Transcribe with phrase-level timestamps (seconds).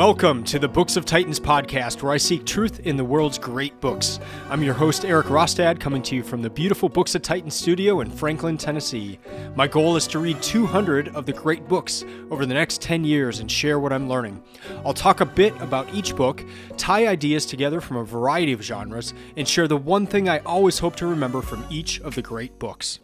[0.00, 3.78] Welcome to the Books of Titans podcast, where I seek truth in the world's great
[3.82, 4.18] books.
[4.48, 8.00] I'm your host, Erik Rostad, coming to you from the beautiful Books of Titans studio
[8.00, 9.18] in Franklin, Tennessee.
[9.56, 13.40] My goal is to read 200 of the great books over the next 10 years
[13.40, 14.42] and share what I'm learning.
[14.86, 16.46] I'll talk a bit about each book,
[16.78, 20.78] tie ideas together from a variety of genres, and share the one thing I always
[20.78, 23.00] hope to remember from each of the great books.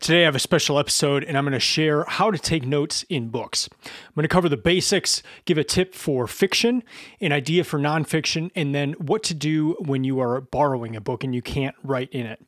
[0.00, 3.04] Today, I have a special episode and I'm going to share how to take notes
[3.08, 3.68] in books.
[3.84, 6.82] I'm going to cover the basics, give a tip for fiction,
[7.20, 11.24] an idea for nonfiction, and then what to do when you are borrowing a book
[11.24, 12.44] and you can't write in it.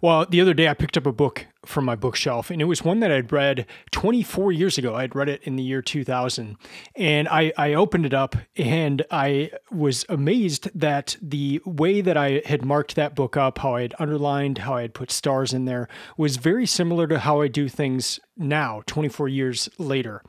[0.00, 2.84] Well, the other day I picked up a book from my bookshelf, and it was
[2.84, 4.94] one that I'd read 24 years ago.
[4.94, 6.56] I'd read it in the year 2000,
[6.94, 12.42] and I, I opened it up and I was amazed that the way that I
[12.44, 15.64] had marked that book up, how I had underlined, how I had put stars in
[15.64, 20.22] there, was very similar to how I do things now, 24 years later.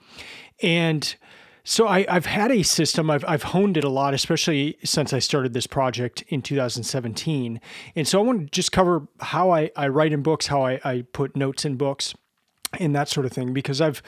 [0.61, 1.15] And
[1.69, 3.11] so I, have had a system.
[3.11, 7.59] I've, I've honed it a lot, especially since I started this project in 2017.
[7.93, 10.79] And so I want to just cover how I, I write in books, how I,
[10.85, 12.15] I put notes in books,
[12.79, 13.51] and that sort of thing.
[13.51, 14.01] Because I've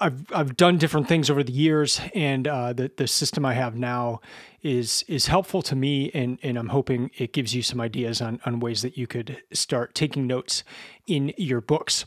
[0.00, 3.76] I've I've done different things over the years, and uh, the the system I have
[3.76, 4.20] now
[4.62, 8.40] is is helpful to me, and and I'm hoping it gives you some ideas on
[8.44, 10.64] on ways that you could start taking notes
[11.06, 12.06] in your books.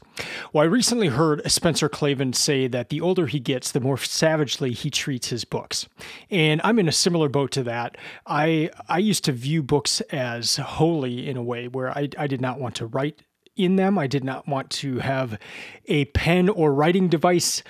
[0.52, 4.72] Well, I recently heard Spencer Klavan say that the older he gets, the more savagely
[4.72, 5.88] he treats his books,
[6.30, 7.98] and I'm in a similar boat to that.
[8.26, 12.42] I I used to view books as holy in a way where I I did
[12.42, 13.22] not want to write
[13.58, 13.98] in them.
[13.98, 15.40] I did not want to have
[15.86, 17.64] a pen or writing device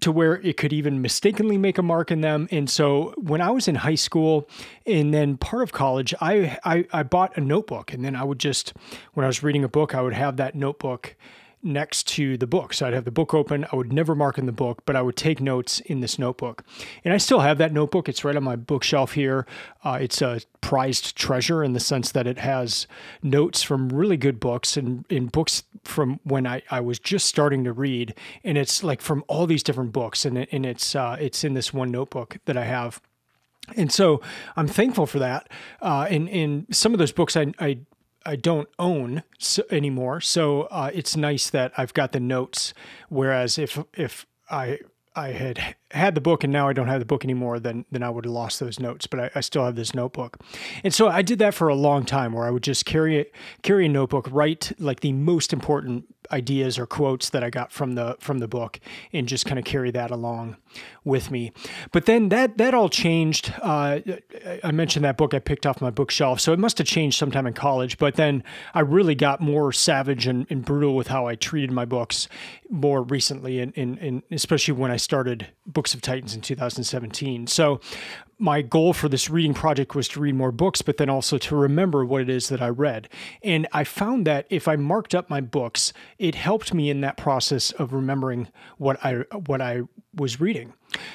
[0.00, 2.48] to where it could even mistakenly make a mark in them.
[2.50, 4.48] And so when I was in high school
[4.86, 8.40] and then part of college, I, I, I bought a notebook and then I would
[8.40, 8.72] just,
[9.14, 11.14] when I was reading a book, I would have that notebook
[11.62, 12.74] next to the book.
[12.74, 13.66] So I'd have the book open.
[13.72, 16.64] I would never mark in the book, but I would take notes in this notebook.
[17.04, 18.08] And I still have that notebook.
[18.08, 19.46] It's right on my bookshelf here.
[19.84, 22.86] Uh, it's a prized treasure in the sense that it has
[23.22, 27.64] notes from really good books and in books from when I, I was just starting
[27.64, 28.14] to read.
[28.42, 30.24] And it's like from all these different books.
[30.24, 33.00] And, it, and it's, uh, it's in this one notebook that I have.
[33.76, 34.20] And so
[34.56, 35.48] I'm thankful for that.
[35.80, 37.78] Uh, and, and some of those books I, I
[38.24, 39.22] I don't own
[39.70, 40.20] anymore.
[40.20, 42.74] So uh, it's nice that I've got the notes.
[43.08, 44.78] Whereas if if I
[45.14, 48.02] I had had the book and now I don't have the book anymore, then then
[48.02, 49.06] I would have lost those notes.
[49.06, 50.38] But I, I, still have this notebook,
[50.82, 53.34] and so I did that for a long time, where I would just carry it,
[53.62, 57.94] carry a notebook, write like the most important ideas or quotes that I got from
[57.94, 58.80] the from the book,
[59.12, 60.56] and just kind of carry that along
[61.04, 61.52] with me.
[61.90, 63.52] But then that that all changed.
[63.60, 64.00] Uh,
[64.64, 67.46] I mentioned that book I picked off my bookshelf, so it must have changed sometime
[67.46, 67.98] in college.
[67.98, 68.42] But then
[68.74, 72.28] I really got more savage and, and brutal with how I treated my books
[72.70, 77.46] more recently, and, and, and especially when I started Books of Titans in 2017.
[77.46, 77.80] So
[78.42, 81.54] my goal for this reading project was to read more books, but then also to
[81.54, 83.08] remember what it is that I read.
[83.40, 87.16] And I found that if I marked up my books, it helped me in that
[87.16, 88.48] process of remembering
[88.78, 89.82] what I what I
[90.12, 90.72] was reading.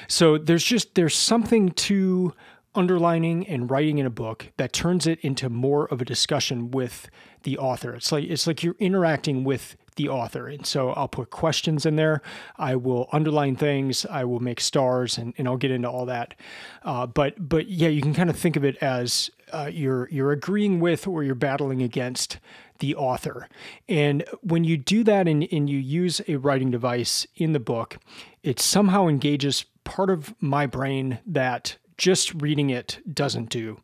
[0.08, 2.32] So there's just there's something to
[2.74, 7.10] underlining and writing in a book that turns it into more of a discussion with
[7.42, 7.94] the author.
[7.94, 10.48] It's like it's like you're interacting with the author.
[10.48, 12.22] And so I'll put questions in there.
[12.56, 14.06] I will underline things.
[14.06, 16.34] I will make stars, and, and I'll get into all that.
[16.82, 20.32] Uh, but but yeah, you can kind of think of it as uh, you're you're
[20.32, 22.38] agreeing with or you're battling against
[22.78, 23.48] the author.
[23.88, 27.98] And when you do that and, and you use a writing device in the book,
[28.42, 33.80] it somehow engages part of my brain that just reading it doesn't do.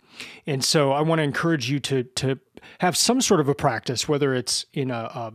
[0.46, 2.38] And so I want to encourage you to to
[2.78, 5.32] have some sort of a practice, whether it's in a, a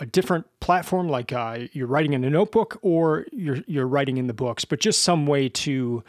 [0.00, 4.26] a different platform, like uh, you're writing in a notebook or you're you're writing in
[4.26, 6.02] the books, but just some way to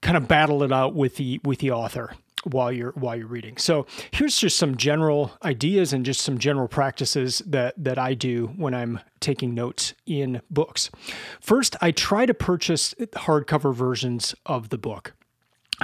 [0.00, 2.12] kind of battle it out with the with the author
[2.44, 3.56] while you're while you're reading.
[3.56, 8.52] So here's just some general ideas and just some general practices that that I do
[8.56, 10.90] when I'm taking notes in books.
[11.40, 15.14] First, I try to purchase hardcover versions of the book.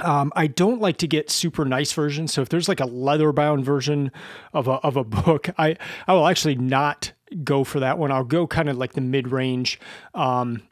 [0.01, 2.33] Um, I don't like to get super nice versions.
[2.33, 4.11] So if there's like a leather bound version
[4.51, 5.77] of a, of a book, I,
[6.07, 8.11] I will actually not go for that one.
[8.11, 9.79] I'll go kind of like the mid range.
[10.13, 10.63] Um,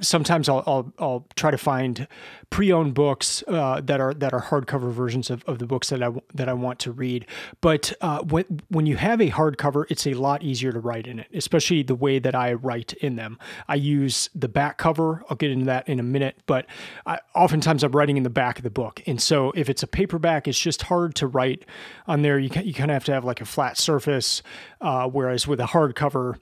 [0.00, 2.06] sometimes I'll, I'll, I'll try to find
[2.50, 6.10] pre-owned books uh, that are that are hardcover versions of, of the books that I
[6.34, 7.26] that I want to read.
[7.60, 11.18] But uh, when when you have a hardcover, it's a lot easier to write in
[11.18, 13.38] it, especially the way that I write in them.
[13.68, 15.22] I use the back cover.
[15.28, 16.66] I'll get into that in a minute, but
[17.06, 19.86] I, oftentimes I'm writing in the back of the book, and so if it's a
[19.86, 21.64] paperback, it's just hard to write
[22.06, 22.38] on there.
[22.38, 24.42] You you kind of have to have like a flat surface,
[24.80, 26.38] uh, whereas with a hardcover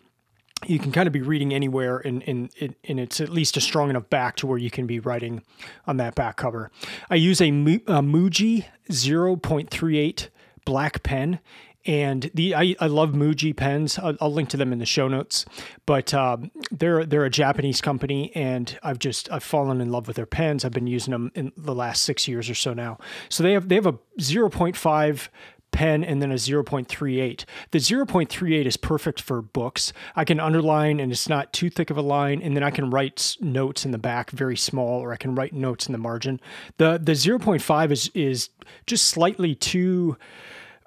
[0.64, 2.50] you can kind of be reading anywhere and, and,
[2.82, 5.42] it's at least a strong enough back to where you can be writing
[5.86, 6.70] on that back cover.
[7.10, 10.28] I use a, a Muji 0.38
[10.64, 11.40] black pen
[11.86, 13.98] and the I, I love Muji pens.
[13.98, 15.44] I'll, I'll, link to them in the show notes.
[15.86, 20.16] But um, they're they're a Japanese company, and I've just I've fallen in love with
[20.16, 20.64] their pens.
[20.64, 22.98] I've been using them in the last six years or so now.
[23.28, 25.30] So they have they have a zero point five
[25.76, 27.44] pen and then a 0.38.
[27.70, 29.92] The 0.38 is perfect for books.
[30.16, 32.88] I can underline and it's not too thick of a line and then I can
[32.88, 36.40] write notes in the back very small or I can write notes in the margin.
[36.78, 38.48] The the 0.5 is is
[38.86, 40.16] just slightly too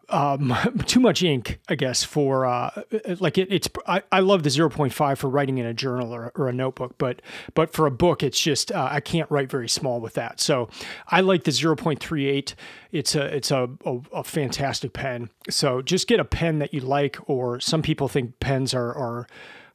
[0.10, 2.84] um, too much ink, I guess, for uh,
[3.20, 3.68] like it, it's.
[3.88, 6.54] I, I love the zero point five for writing in a journal or, or a
[6.54, 7.22] notebook, but
[7.54, 10.40] but for a book, it's just uh, I can't write very small with that.
[10.40, 10.70] So
[11.08, 12.56] I like the zero point three eight.
[12.92, 15.30] It's a it's a, a, a fantastic pen.
[15.50, 19.28] So just get a pen that you like, or some people think pens are are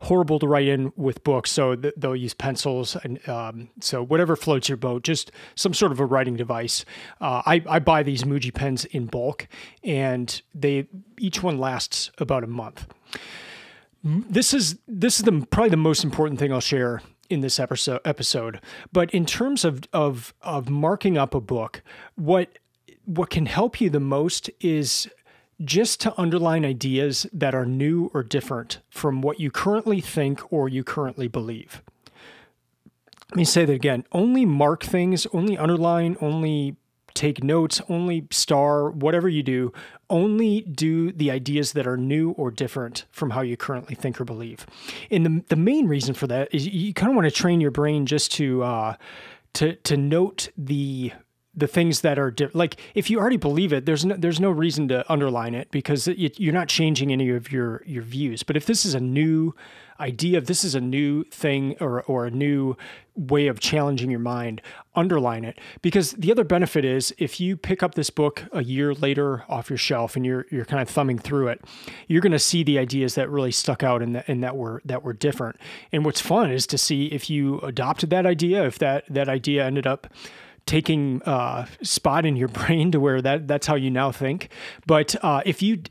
[0.02, 4.36] horrible to write in with books, so th- they'll use pencils and um, so whatever
[4.36, 6.84] floats your boat, just some sort of a writing device.
[7.20, 9.48] Uh, I, I buy these Muji pens in bulk,
[9.82, 10.88] and they
[11.18, 12.86] each one lasts about a month.
[14.02, 17.00] This is this is the probably the most important thing I'll share
[17.30, 18.60] in this episode episode.
[18.92, 21.82] But in terms of of of marking up a book,
[22.16, 22.58] what
[23.06, 25.08] what can help you the most is
[25.62, 30.68] just to underline ideas that are new or different from what you currently think or
[30.68, 31.82] you currently believe.
[33.30, 34.04] Let me say that again.
[34.12, 36.76] Only mark things, only underline, only
[37.14, 39.72] take notes, only star, whatever you do,
[40.10, 44.24] only do the ideas that are new or different from how you currently think or
[44.24, 44.66] believe.
[45.10, 47.70] And the, the main reason for that is you kind of want to train your
[47.70, 48.96] brain just to uh,
[49.54, 51.12] to to note the
[51.56, 54.50] the things that are di- like if you already believe it there's no there's no
[54.50, 58.42] reason to underline it because it, you're not changing any of your your views.
[58.42, 59.54] But if this is a new
[60.00, 62.76] idea if this is a new thing or or a new
[63.14, 64.60] way of challenging your mind
[64.96, 65.60] underline it.
[65.82, 69.70] Because the other benefit is if you pick up this book a year later off
[69.70, 71.64] your shelf and you're you're kind of thumbing through it
[72.08, 74.82] you're going to see the ideas that really stuck out and that and that were
[74.84, 75.56] that were different.
[75.92, 79.64] And what's fun is to see if you adopted that idea if that that idea
[79.64, 80.08] ended up
[80.66, 84.48] taking uh, spot in your brain to where that that's how you now think.
[84.86, 85.82] But uh, if you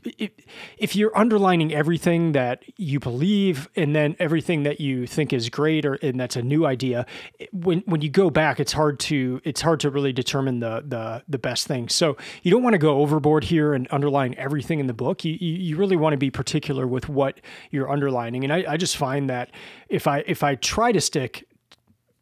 [0.78, 5.84] if, you're underlining everything that you believe and then everything that you think is great
[5.84, 7.06] or and that's a new idea,
[7.52, 11.22] when when you go back, it's hard to it's hard to really determine the the
[11.28, 11.88] the best thing.
[11.88, 15.24] So you don't want to go overboard here and underline everything in the book.
[15.24, 18.44] You you, you really want to be particular with what you're underlining.
[18.44, 19.50] And I, I just find that
[19.88, 21.46] if I if I try to stick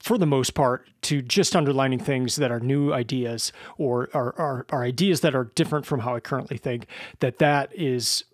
[0.03, 4.67] for the most part, to just underlining things that are new ideas or are, are,
[4.71, 6.87] are, ideas that are different from how I currently think,
[7.21, 8.25] that that is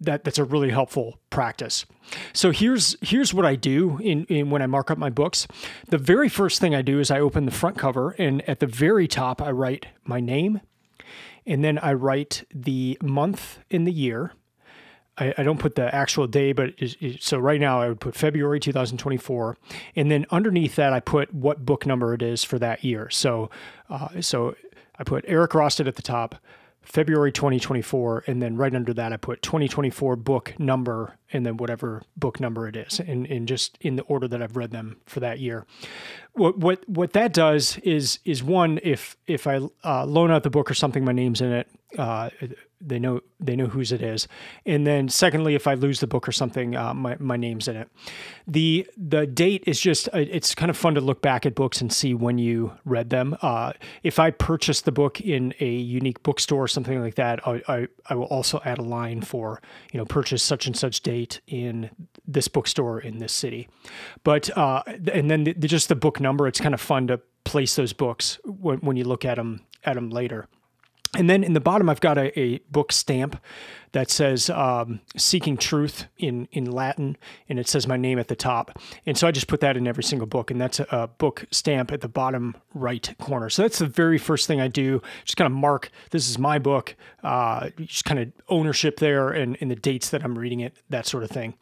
[0.00, 1.84] that that's a really helpful practice.
[2.32, 5.46] So here's here's what I do in, in when I mark up my books.
[5.88, 8.66] The very first thing I do is I open the front cover and at the
[8.66, 10.60] very top I write my name
[11.44, 14.32] and then I write the month in the year
[15.18, 18.00] I, I don't put the actual day, but it, it, so right now I would
[18.00, 19.56] put February 2024,
[19.96, 23.10] and then underneath that I put what book number it is for that year.
[23.10, 23.50] So,
[23.90, 24.54] uh, so
[24.98, 26.36] I put Erik Rostad at the top,
[26.82, 32.02] February 2024, and then right under that I put 2024 book number, and then whatever
[32.16, 35.20] book number it is, and, and just in the order that I've read them for
[35.20, 35.66] that year.
[36.32, 40.50] What what what that does is is one if if I uh, loan out the
[40.50, 41.68] book or something, my name's in it.
[41.98, 42.30] Uh,
[42.80, 44.28] they know they know whose it is.
[44.66, 47.76] And then secondly if i lose the book or something uh, my, my name's in
[47.76, 47.88] it.
[48.46, 51.80] The the date is just uh, it's kind of fun to look back at books
[51.80, 53.36] and see when you read them.
[53.42, 57.62] Uh, if i purchase the book in a unique bookstore or something like that I,
[57.68, 59.60] I, I will also add a line for
[59.92, 61.90] you know purchase such and such date in
[62.26, 63.68] this bookstore in this city.
[64.24, 64.82] But uh,
[65.12, 68.38] and then the, just the book number it's kind of fun to place those books
[68.44, 70.46] when, when you look at them at them later
[71.16, 73.40] and then in the bottom, I've got a, a book stamp
[73.92, 77.16] that says um, "Seeking Truth" in in Latin,
[77.48, 78.78] and it says my name at the top.
[79.06, 81.46] And so I just put that in every single book, and that's a, a book
[81.50, 83.48] stamp at the bottom right corner.
[83.48, 85.00] So that's the very first thing I do.
[85.24, 89.56] Just kind of mark this is my book, uh, just kind of ownership there, and,
[89.60, 91.54] the dates that I'm reading it, that sort of thing.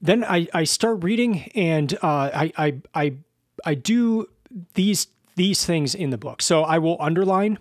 [0.00, 3.14] Then I, I start reading, and uh, I, I I
[3.64, 4.28] I do
[4.74, 6.42] these these things in the book.
[6.42, 7.58] So I will underline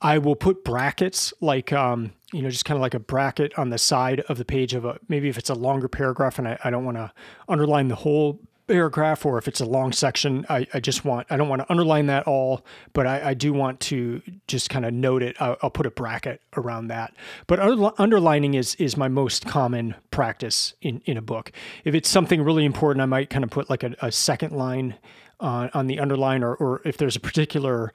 [0.00, 3.70] I will put brackets like, um, you know, just kind of like a bracket on
[3.70, 6.58] the side of the page of a, maybe if it's a longer paragraph and I,
[6.64, 7.12] I don't want to
[7.48, 11.36] underline the whole paragraph or if it's a long section, I, I just want, I
[11.36, 14.92] don't want to underline that all, but I, I do want to just kind of
[14.92, 15.36] note it.
[15.40, 17.14] I'll, I'll, put a bracket around that.
[17.46, 17.60] But
[17.98, 21.52] underlining is, is my most common practice in, in a book.
[21.84, 24.96] If it's something really important, I might kind of put like a, a second line
[25.38, 27.92] uh, on the underline, or, or if there's a particular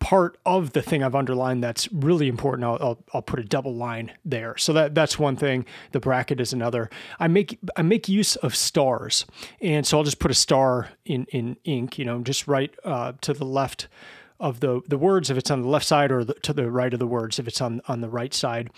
[0.00, 3.74] part of the thing I've underlined that's really important, I'll, I'll, I'll, put a double
[3.74, 4.56] line there.
[4.56, 5.64] So that that's one thing.
[5.92, 6.90] The bracket is another.
[7.20, 9.26] I make I make use of stars,
[9.60, 11.98] and so I'll just put a star in in ink.
[11.98, 13.86] You know, just right uh, to the left
[14.40, 16.92] of the the words if it's on the left side or the, to the right
[16.92, 18.70] of the words if it's on on the right side.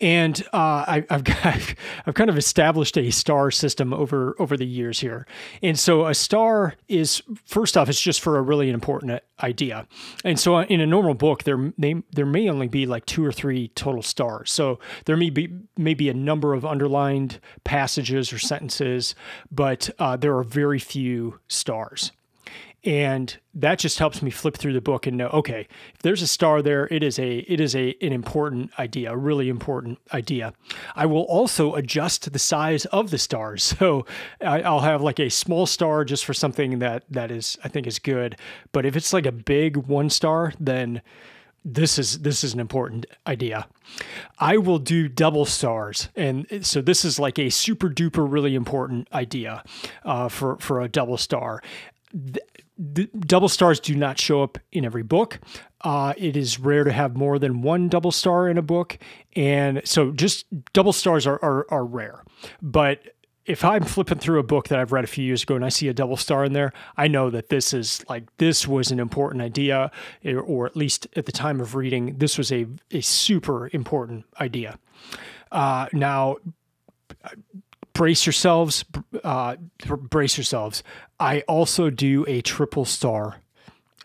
[0.00, 1.74] And uh, I, have got,
[2.06, 5.26] I've kind of established a star system over over the years here.
[5.62, 9.86] And so a star is first off it's just for a really important idea.
[10.24, 13.32] And so in a normal book there may there may only be like two or
[13.32, 14.50] three total stars.
[14.50, 19.14] So there may be maybe a number of underlined passages or sentences
[19.50, 22.12] but uh, there are very few stars
[22.84, 26.26] and that just helps me flip through the book and know okay if there's a
[26.26, 26.86] star there.
[26.90, 30.52] It is a it is a an important idea a really important idea.
[30.94, 33.74] I will also adjust the size of the stars.
[33.84, 34.06] So
[34.40, 37.86] I, will have like a small star just for something that that is i think
[37.86, 38.36] is good.
[38.72, 41.02] But if it's like a big one star then
[41.64, 43.66] this is this is an important idea.
[44.38, 49.08] I will do double stars, and so this is like a super duper really important
[49.12, 49.64] idea
[50.04, 51.62] uh, for for a double star
[52.14, 55.40] the double stars do not show up in every book.
[55.80, 58.98] Uh, it is rare to have more than one double star in a book,
[59.34, 62.24] and so just double stars are, are, are rare.
[62.62, 63.00] But
[63.46, 65.68] if I'm flipping through a book that I've read a few years ago and I
[65.68, 68.98] see a double star in there, I know that this is like this was an
[68.98, 69.90] important idea,
[70.24, 74.78] or at least at the time of reading, this was a a super important idea.
[75.52, 76.36] Uh, now,
[77.94, 78.84] brace yourselves,
[79.22, 80.82] uh, brace yourselves.
[81.18, 83.40] I also do a triple star.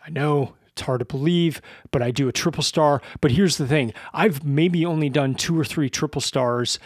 [0.05, 3.01] I know it's hard to believe, but I do a triple star.
[3.19, 6.79] But here's the thing I've maybe only done two or three triple stars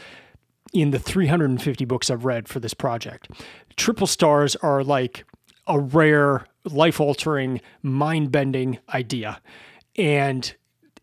[0.74, 3.30] in the 350 books I've read for this project.
[3.76, 5.26] Triple stars are like
[5.68, 9.42] a rare, life altering, mind bending idea.
[9.96, 10.56] And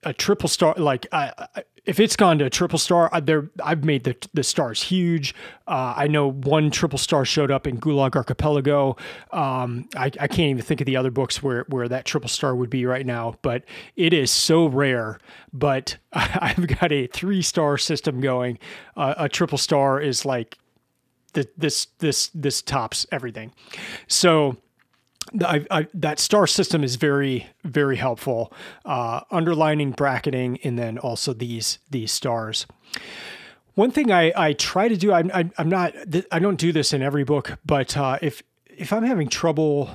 [0.02, 4.04] a triple star, like I, if it's gone to a triple star, there I've made
[4.04, 5.34] the the stars huge.
[5.66, 8.96] Uh, I know one triple star showed up in Gulag Archipelago.
[9.32, 12.54] Um, I, I, can't even think of the other books where where that triple star
[12.54, 13.64] would be right now, but
[13.96, 15.18] it is so rare.
[15.52, 18.60] But I've got a three star system going.
[18.96, 20.58] Uh, a triple star is like
[21.32, 23.52] the, this this this tops everything.
[24.06, 24.58] So
[25.44, 28.52] I, I, that star system is very very helpful
[28.84, 32.66] uh, underlining bracketing and then also these these stars.
[33.74, 35.94] One thing I, I try to do I'm, I'm not
[36.32, 39.90] I don't do this in every book but uh, if if I'm having trouble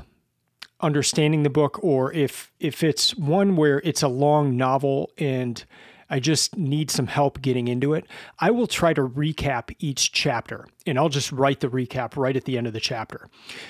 [0.81, 5.65] understanding the book or if if it's one where it's a long novel and
[6.09, 8.05] I just need some help getting into it,
[8.39, 12.45] I will try to recap each chapter and I'll just write the recap right at
[12.45, 13.27] the end of the chapter.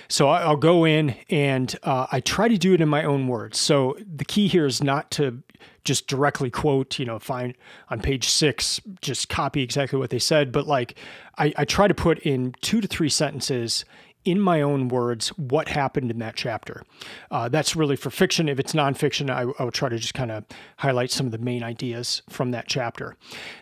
[0.10, 3.58] So I'll go in and uh, I try to do it in my own words.
[3.58, 5.42] So the key here is not to
[5.86, 7.54] just directly quote, you know, find
[7.90, 10.96] on page six, just copy exactly what they said, but like
[11.38, 13.86] I, I try to put in two to three sentences
[14.26, 16.84] in my own words what happened in that chapter.
[17.32, 18.50] Uh, that's really for fiction.
[18.50, 20.44] If it's nonfiction, I, I will try to just kind of
[20.78, 23.16] highlight some of the main ideas from that chapter.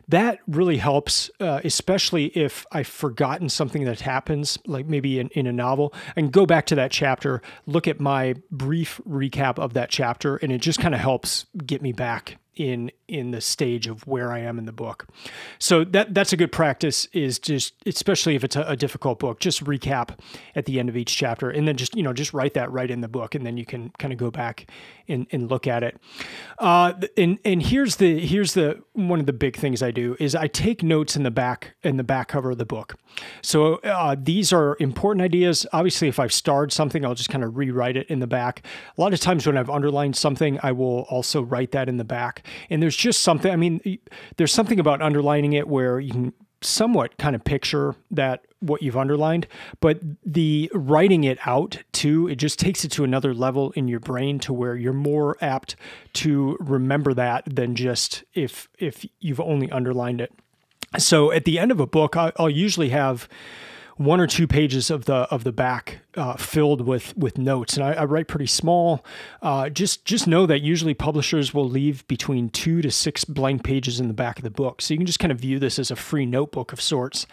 [0.08, 5.48] That really helps, uh, especially if I've forgotten something that happens, like maybe in, in
[5.48, 9.90] a novel, and go back to that chapter, look at my brief recap of that
[9.90, 14.06] chapter, and it just kind of helps get me back in in the stage of
[14.08, 15.08] where I am in the book.
[15.60, 19.40] So that that's a good practice is just especially if it's a, a, difficult book,
[19.40, 20.18] just recap
[20.56, 22.90] at the end of each chapter and then just you know just write that right
[22.90, 24.70] in the book and then you can kind of go back
[25.08, 25.98] and, and look at it.
[26.60, 30.36] Uh, and and here's the here's the one of the big things I do is
[30.36, 32.96] I take notes in the back in the back cover of the book.
[33.42, 35.66] So uh, these are important ideas.
[35.74, 38.66] Obviously, if I've starred something, I'll just kind of rewrite it in the back.
[38.98, 42.04] A lot of times when I've underlined something, I will also write that in the
[42.04, 42.46] back.
[42.70, 43.52] And there's just something.
[43.52, 44.00] I mean,
[44.38, 46.34] there's something about underlining it where you can
[46.64, 49.46] somewhat kind of picture that what you've underlined,
[49.82, 54.00] but the writing it out too, it just takes it to another level in your
[54.00, 55.76] brain to where you're more apt
[56.14, 60.32] to remember that than just if if you've only underlined it.
[60.98, 63.28] So at the end of a book, I'll usually have
[63.98, 67.86] one or two pages of the of the back uh, filled with with notes, and
[67.86, 69.04] I, I write pretty small.
[69.42, 74.00] Uh, just just know that usually publishers will leave between two to six blank pages
[74.00, 75.92] in the back of the book, so you can just kind of view this as
[75.92, 77.26] a free notebook of sorts,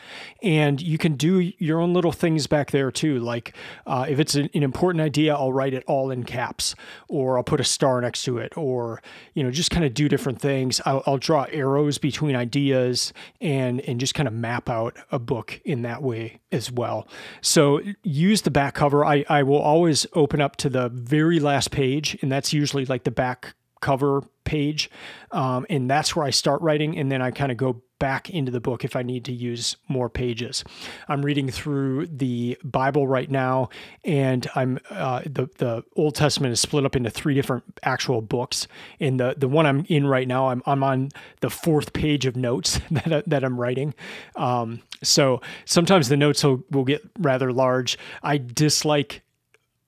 [0.43, 3.19] and you can do your own little things back there too.
[3.19, 3.55] Like
[3.87, 6.75] uh, if it's an, an important idea, I'll write it all in caps,
[7.09, 9.03] or I'll put a star next to it, or
[9.35, 10.81] you know just kind of do different things.
[10.85, 15.61] I'll, I'll draw arrows between ideas and and just kind of map out a book
[15.65, 17.07] in that way as well.
[17.41, 19.05] So use the back cover.
[19.05, 23.05] I, I will always open up to the very last page, and that's usually like
[23.05, 24.91] the back cover page.
[25.31, 28.51] Um, and that's where I start writing, and then I kind of go back into
[28.51, 30.65] the book if I need to use more pages.
[31.07, 33.69] I'm reading through the Bible right now,
[34.05, 38.67] and I'm uh, the the Old Testament is split up into three different actual books.
[38.99, 42.35] In the the one I'm in right now, I'm I'm on the fourth page of
[42.35, 43.95] notes that that I'm writing.
[44.35, 47.97] Um, so sometimes the notes will, will get rather large.
[48.23, 49.23] I dislike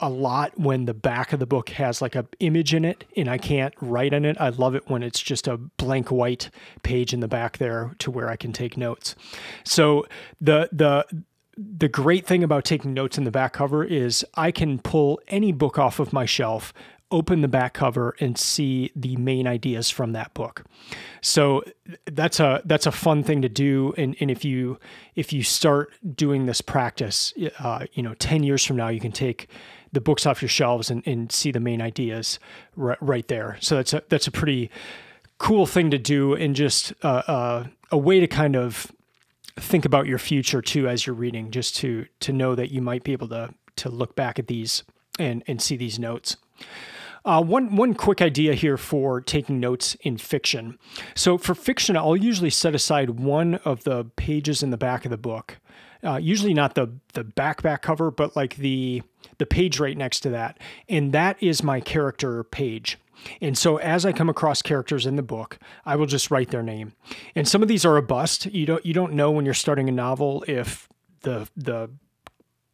[0.02, 3.30] a lot when the back of the book has like a image in it and
[3.30, 4.36] I can't write on it.
[4.38, 6.50] I love it when it's just a blank white
[6.82, 9.14] page in the back there to where I can take notes.
[9.64, 10.04] So
[10.40, 11.06] the the
[11.56, 15.52] the great thing about taking notes in the back cover is I can pull any
[15.52, 16.72] book off of my shelf,
[17.12, 20.64] open the back cover and see the main ideas from that book.
[21.20, 21.62] So
[22.06, 23.94] that's a that's a fun thing to do.
[23.96, 24.78] And, and if you
[25.14, 29.12] if you start doing this practice, uh, you know, ten years from now, you can
[29.12, 29.48] take
[29.92, 32.38] the books off your shelves and, and see the main ideas
[32.80, 33.58] r- right there.
[33.60, 34.70] So that's a that's a pretty
[35.38, 38.90] cool thing to do, and just uh, uh, a way to kind of
[39.56, 43.04] think about your future too as you're reading, just to to know that you might
[43.04, 44.82] be able to to look back at these
[45.18, 46.36] and and see these notes.
[47.24, 50.78] Uh, one one quick idea here for taking notes in fiction.
[51.14, 55.10] So for fiction, I'll usually set aside one of the pages in the back of
[55.10, 55.58] the book.
[56.04, 59.02] Uh, usually not the the back back cover, but like the
[59.38, 60.58] the page right next to that.
[60.88, 62.98] And that is my character page.
[63.40, 66.62] And so as I come across characters in the book, I will just write their
[66.62, 66.92] name.
[67.36, 68.46] And some of these are a bust.
[68.46, 70.88] You don't you don't know when you're starting a novel if
[71.20, 71.90] the the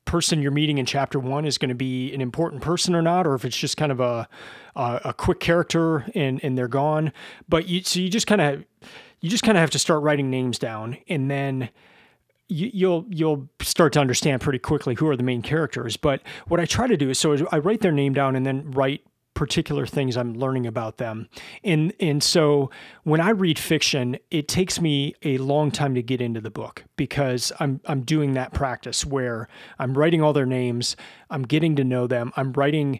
[0.08, 3.26] person you're meeting in chapter one is going to be an important person or not,
[3.26, 4.26] or if it's just kind of a
[4.74, 7.12] a, a quick character and and they're gone.
[7.48, 8.64] But you so you just kind of
[9.20, 11.68] you just kind of have to start writing names down, and then
[12.48, 15.96] you, you'll you'll start to understand pretty quickly who are the main characters.
[15.98, 18.70] But what I try to do is so I write their name down and then
[18.70, 19.04] write
[19.38, 21.28] particular things I'm learning about them.
[21.62, 22.72] And and so
[23.04, 26.82] when I read fiction, it takes me a long time to get into the book
[26.96, 29.48] because I'm I'm doing that practice where
[29.78, 30.96] I'm writing all their names,
[31.30, 32.98] I'm getting to know them, I'm writing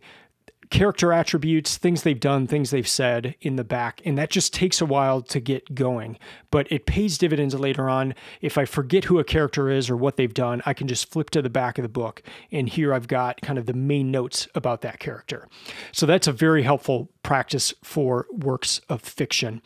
[0.70, 4.00] character attributes, things they've done, things they've said in the back.
[4.04, 6.18] And that just takes a while to get going.
[6.50, 8.14] But it pays dividends later on.
[8.40, 11.30] If I forget who a character is or what they've done, I can just flip
[11.30, 12.22] to the back of the book.
[12.52, 15.48] And here I've got kind of the main notes about that character.
[15.92, 19.62] So that's a very helpful practice for works of fiction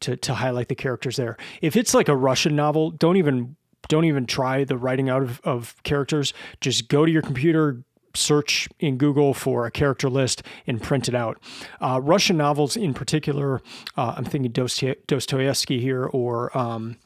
[0.00, 1.36] to, to highlight the characters there.
[1.60, 3.56] If it's like a Russian novel, don't even
[3.88, 6.34] don't even try the writing out of, of characters.
[6.60, 7.84] Just go to your computer,
[8.16, 11.40] search in Google for a character list and print it out.
[11.80, 13.62] Uh, Russian novels, in particular,
[13.96, 16.56] uh, I'm thinking Dostoevsky here or.
[16.56, 16.96] Um,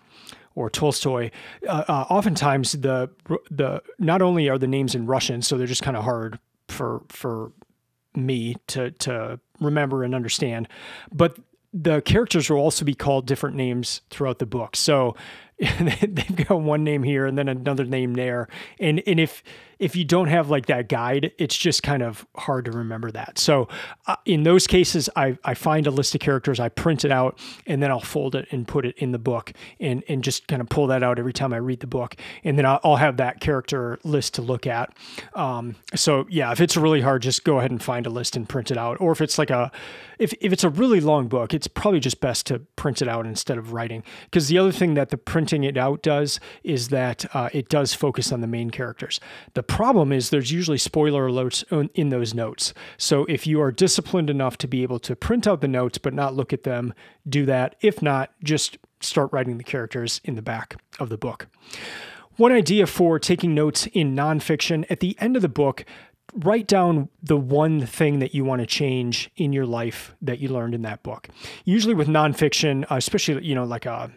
[0.56, 1.30] or Tolstoy,
[1.68, 3.08] uh, uh, oftentimes the
[3.50, 7.02] the not only are the names in Russian, so they're just kind of hard for
[7.08, 7.52] for
[8.14, 10.68] me to to remember and understand,
[11.12, 11.38] but
[11.72, 14.74] the characters will also be called different names throughout the book.
[14.74, 15.14] So
[15.58, 19.42] they've got one name here and then another name there, and and if
[19.80, 23.38] if you don't have like that guide, it's just kind of hard to remember that.
[23.38, 23.66] So
[24.06, 27.38] uh, in those cases, I, I find a list of characters, I print it out,
[27.66, 30.60] and then I'll fold it and put it in the book and, and just kind
[30.60, 32.14] of pull that out every time I read the book.
[32.44, 34.94] And then I'll, I'll have that character list to look at.
[35.34, 38.46] Um, so yeah, if it's really hard, just go ahead and find a list and
[38.46, 39.00] print it out.
[39.00, 39.72] Or if it's like a,
[40.18, 43.24] if, if it's a really long book, it's probably just best to print it out
[43.24, 44.04] instead of writing.
[44.24, 47.94] Because the other thing that the printing it out does is that uh, it does
[47.94, 49.20] focus on the main characters.
[49.54, 51.62] The problem is there's usually spoiler alerts
[51.94, 52.74] in those notes.
[52.98, 56.12] So if you are disciplined enough to be able to print out the notes but
[56.12, 56.92] not look at them,
[57.28, 57.76] do that.
[57.80, 61.46] If not, just start writing the characters in the back of the book.
[62.36, 65.84] One idea for taking notes in nonfiction at the end of the book,
[66.34, 70.48] write down the one thing that you want to change in your life that you
[70.48, 71.28] learned in that book.
[71.64, 74.10] Usually with nonfiction, uh, especially you know like a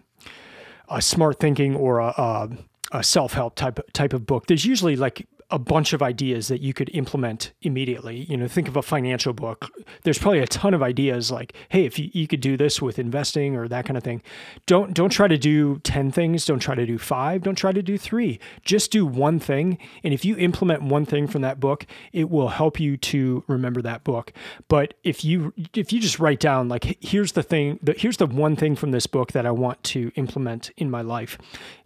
[0.89, 2.49] a smart thinking or a, a
[2.91, 6.73] a self-help type type of book there's usually like a bunch of ideas that you
[6.73, 8.25] could implement immediately.
[8.29, 9.69] You know, think of a financial book.
[10.03, 12.99] There's probably a ton of ideas like, hey, if you, you could do this with
[12.99, 14.21] investing or that kind of thing.
[14.65, 17.81] Don't don't try to do 10 things, don't try to do 5, don't try to
[17.81, 18.39] do 3.
[18.63, 22.49] Just do one thing, and if you implement one thing from that book, it will
[22.49, 24.33] help you to remember that book.
[24.67, 28.55] But if you if you just write down like here's the thing, here's the one
[28.55, 31.37] thing from this book that I want to implement in my life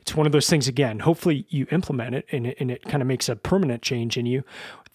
[0.07, 3.01] it's one of those things again hopefully you implement it and it, and it kind
[3.01, 4.41] of makes a permanent change in you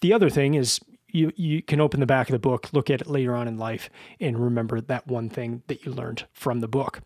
[0.01, 3.01] the other thing is you you can open the back of the book look at
[3.01, 6.67] it later on in life and remember that one thing that you learned from the
[6.67, 7.01] book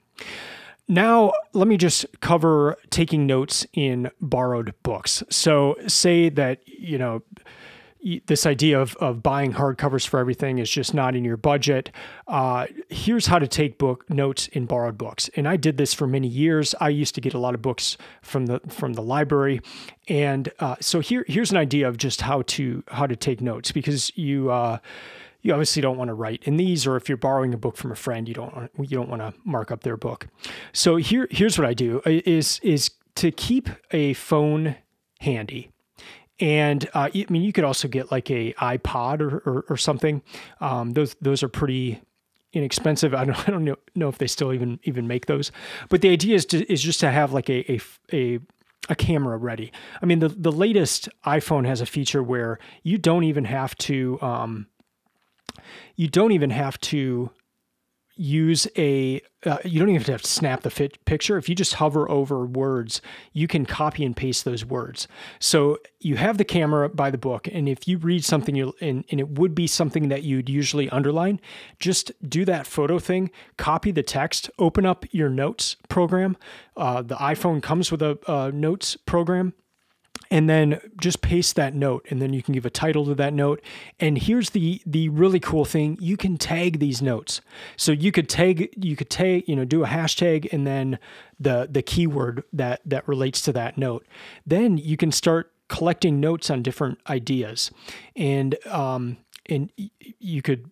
[0.89, 5.21] now, let me just cover taking notes in borrowed books.
[5.29, 7.23] So, say that, you know,
[8.25, 11.91] this idea of, of buying hardcovers for everything is just not in your budget.
[12.27, 15.29] Uh, here's how to take book notes in borrowed books.
[15.35, 16.75] And I did this for many years.
[16.79, 19.61] I used to get a lot of books from the from the library,
[20.07, 23.71] and uh, so here here's an idea of just how to how to take notes
[23.71, 24.51] because you.
[24.51, 24.79] Uh,
[25.43, 27.91] you obviously don't want to write in these, or if you're borrowing a book from
[27.91, 30.27] a friend, you don't want, you don't want to mark up their book.
[30.73, 34.75] So here here's what I do is is to keep a phone
[35.19, 35.69] handy
[36.39, 40.21] and uh, I mean, you could also get like a iPod or, or, or something.
[40.61, 42.01] Um, those those are pretty
[42.53, 43.13] inexpensive.
[43.13, 45.51] I don't I don't know, know if they still even even make those.
[45.89, 47.79] But the idea is to, is just to have like a a,
[48.13, 48.39] a
[48.89, 49.71] a camera ready.
[50.01, 54.21] I mean, the the latest iPhone has a feature where you don't even have to
[54.21, 54.67] um,
[55.95, 57.31] you don't even have to
[58.17, 61.37] use a uh, you don't even have to snap the fit picture.
[61.37, 63.01] If you just hover over words
[63.33, 65.07] you can copy and paste those words.
[65.39, 69.05] So you have the camera by the book and if you read something you and,
[69.11, 71.39] and it would be something that you'd usually underline
[71.79, 76.37] just do that photo thing copy the text open up your notes program.
[76.75, 79.53] Uh, the iphone comes with a, a notes program
[80.29, 83.33] and then just paste that note and then you can give a title to that
[83.33, 83.61] note.
[83.99, 87.41] And here's the the really cool thing you can tag these notes.
[87.75, 90.99] So you could tag you could tag you know do a hashtag and then
[91.39, 94.05] the the keyword that that relates to that note.
[94.45, 97.71] Then you can start collecting notes on different ideas.
[98.15, 99.71] And um and
[100.19, 100.71] you could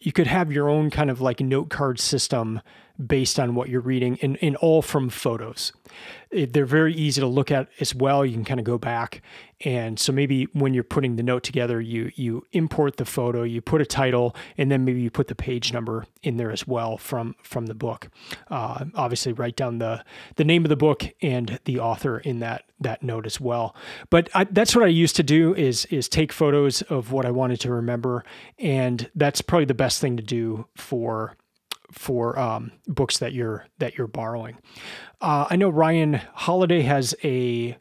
[0.00, 2.60] you could have your own kind of like note card system
[3.04, 5.72] based on what you're reading and, all from photos.
[6.30, 8.24] It, they're very easy to look at as well.
[8.24, 9.22] You can kind of go back.
[9.64, 13.62] And so maybe when you're putting the note together, you you import the photo, you
[13.62, 16.98] put a title, and then maybe you put the page number in there as well
[16.98, 18.08] from from the book.
[18.48, 20.04] Uh, obviously, write down the
[20.36, 23.74] the name of the book and the author in that that note as well.
[24.10, 27.30] But I, that's what I used to do is is take photos of what I
[27.30, 28.24] wanted to remember,
[28.58, 31.34] and that's probably the best thing to do for
[31.90, 34.56] for um, books that you're that you're borrowing.
[35.20, 37.76] Uh, I know Ryan Holiday has a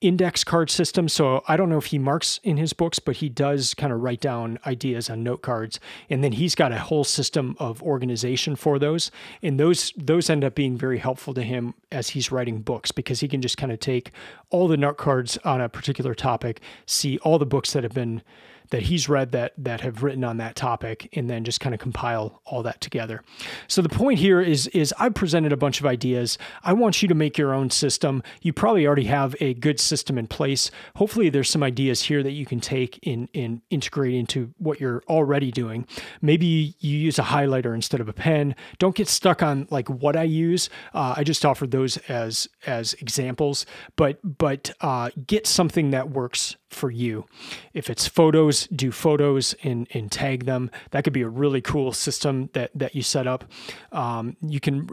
[0.00, 3.28] index card system, so I don't know if he marks in his books, but he
[3.28, 7.02] does kind of write down ideas on note cards, and then he's got a whole
[7.02, 9.10] system of organization for those,
[9.42, 13.20] and those those end up being very helpful to him as he's writing books because
[13.20, 14.12] he can just kind of take
[14.50, 18.22] all the note cards on a particular topic, see all the books that have been
[18.70, 21.80] that he's read that that have written on that topic and then just kind of
[21.80, 23.22] compile all that together.
[23.66, 26.38] So the point here is is I presented a bunch of ideas.
[26.62, 28.22] I want you to make your own system.
[28.42, 30.70] You probably already have a good system in place.
[30.96, 35.02] Hopefully there's some ideas here that you can take in and integrate into what you're
[35.08, 35.86] already doing.
[36.20, 38.54] Maybe you use a highlighter instead of a pen.
[38.78, 40.70] Don't get stuck on like what I use.
[40.94, 46.56] Uh, I just offered those as as examples, but but uh, get something that works
[46.68, 47.26] for you.
[47.74, 50.70] If it's photos, do photos and, and tag them.
[50.90, 53.44] That could be a really cool system that, that you set up.
[53.92, 54.88] Um, you can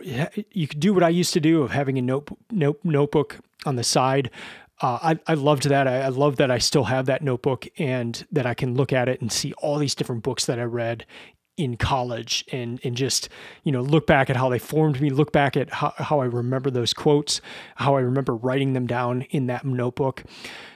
[0.51, 3.75] you can do what I used to do of having a note, note notebook on
[3.75, 4.29] the side.
[4.81, 5.87] Uh, I, I loved that.
[5.87, 9.07] I, I love that I still have that notebook and that I can look at
[9.07, 11.05] it and see all these different books that I read
[11.57, 13.29] in college and and just
[13.63, 16.25] you know look back at how they formed me look back at how, how i
[16.25, 17.39] remember those quotes
[17.75, 20.23] how i remember writing them down in that notebook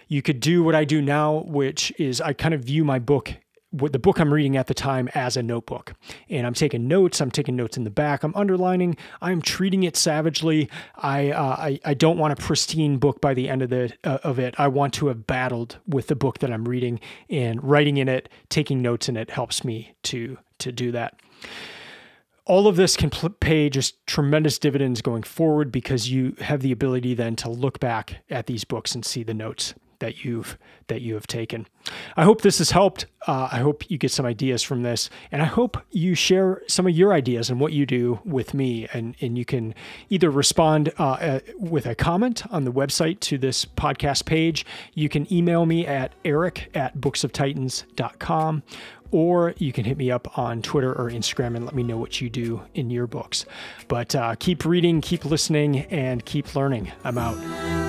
[0.10, 3.36] you could do what I do now, which is I kind of view my book
[3.72, 5.94] what the book I'm reading at the time as a notebook.
[6.28, 7.22] And I'm taking notes.
[7.22, 8.24] I'm taking notes in the back.
[8.24, 8.98] I'm underlining.
[9.22, 10.72] I'm treating it savagely.
[10.96, 14.18] I uh, I, I don't want a pristine book by the end of the uh,
[14.24, 14.56] of it.
[14.58, 18.28] I want to have battled with the book that I'm reading and writing in it,
[18.50, 21.20] taking notes in it helps me to to do that
[22.50, 27.14] all of this can pay just tremendous dividends going forward because you have the ability
[27.14, 31.14] then to look back at these books and see the notes that you've that you
[31.14, 31.68] have taken.
[32.18, 33.06] I hope this has helped.
[33.30, 36.88] Uh, I hope you get some ideas from this, and I hope you share some
[36.88, 38.88] of your ideas and what you do with me.
[38.92, 39.76] And and you can
[40.10, 44.66] either respond uh, uh, with a comment on the website to this podcast page.
[44.96, 48.64] You can email me at erik at booksoftitans.com
[49.12, 52.20] or you can hit me up on Twitter or Instagram and let me know what
[52.20, 53.46] you do in your books.
[53.88, 56.92] But uh, keep reading, keep listening, and keep learning.
[57.04, 57.89] I'm out.